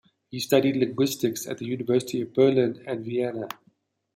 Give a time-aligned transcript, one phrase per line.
[0.31, 3.47] He studied linguistics at the universities of Berlin and Vienna.